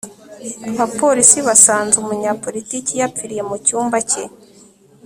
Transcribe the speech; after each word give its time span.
abapolisi 0.73 1.37
basanze 1.47 1.93
umunyapolitiki 1.97 2.93
yapfiriye 3.01 3.41
mu 3.49 3.55
cyumba 3.65 3.97
cye 4.09 4.23